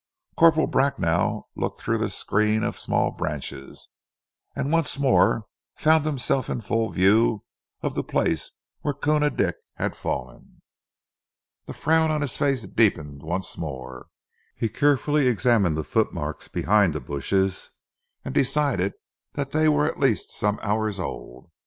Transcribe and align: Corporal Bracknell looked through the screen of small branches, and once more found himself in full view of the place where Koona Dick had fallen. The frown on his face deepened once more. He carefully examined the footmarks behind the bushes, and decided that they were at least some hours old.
Corporal 0.35 0.65
Bracknell 0.65 1.47
looked 1.55 1.79
through 1.79 1.99
the 1.99 2.09
screen 2.09 2.63
of 2.63 2.79
small 2.79 3.11
branches, 3.11 3.89
and 4.55 4.71
once 4.71 4.97
more 4.97 5.45
found 5.75 6.07
himself 6.07 6.49
in 6.49 6.59
full 6.61 6.89
view 6.89 7.43
of 7.83 7.93
the 7.93 8.03
place 8.03 8.49
where 8.81 8.95
Koona 8.95 9.29
Dick 9.29 9.57
had 9.75 9.95
fallen. 9.95 10.63
The 11.67 11.73
frown 11.73 12.09
on 12.09 12.21
his 12.21 12.35
face 12.35 12.63
deepened 12.63 13.21
once 13.21 13.59
more. 13.59 14.07
He 14.55 14.69
carefully 14.69 15.27
examined 15.27 15.77
the 15.77 15.83
footmarks 15.83 16.47
behind 16.47 16.93
the 16.93 16.99
bushes, 16.99 17.69
and 18.25 18.33
decided 18.33 18.95
that 19.33 19.51
they 19.51 19.69
were 19.69 19.85
at 19.85 19.99
least 19.99 20.31
some 20.31 20.57
hours 20.63 20.99
old. 20.99 21.51